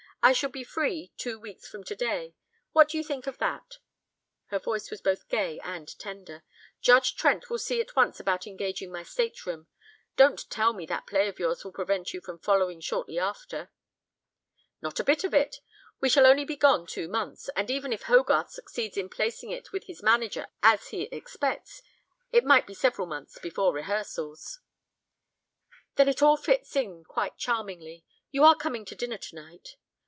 [0.23, 2.35] "I shall be free two weeks from today.
[2.73, 3.79] What do you think of that?"
[4.49, 6.43] Her voice was both gay and tender.
[6.79, 9.65] "Judge Trent will see at once about engaging my stateroom.
[10.17, 13.71] Don't tell me that that play of yours will prevent you from following shortly after."
[14.79, 15.55] "Not a bit of it.
[15.99, 19.71] We shall only be gone two months, and even if Hogarth succeeds in placing it
[19.71, 21.81] with his manager as he expects,
[22.31, 24.59] it might be several months before rehearsals."
[25.95, 28.05] "Then it all fits in quite charmingly.
[28.29, 29.77] You are coming to dinner tonight?"